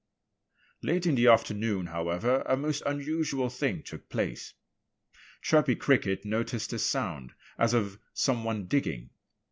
Late 0.81 1.05
in 1.05 1.13
the 1.13 1.27
afternoon, 1.27 1.85
however, 1.85 2.41
a 2.47 2.57
most 2.57 2.81
unusual 2.87 3.51
thing 3.51 3.83
took 3.83 4.09
place. 4.09 4.55
Chirpy 5.43 5.75
Cricket 5.75 6.25
noticed 6.25 6.73
a 6.73 6.79
sound 6.79 7.33
as 7.59 7.75
of 7.75 7.99
some 8.11 8.43
one 8.43 8.65
digging. 8.65 9.11